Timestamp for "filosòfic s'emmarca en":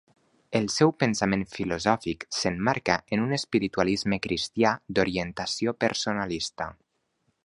1.57-3.23